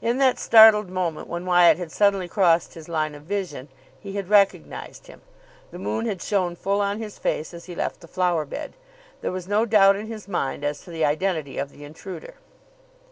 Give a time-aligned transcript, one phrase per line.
[0.00, 4.28] In that startled moment when Wyatt had suddenly crossed his line of vision, he had
[4.28, 5.22] recognised him.
[5.72, 8.74] The moon had shone full on his face as he left the flowerbed.
[9.22, 12.34] There was no doubt in his mind as to the identity of the intruder.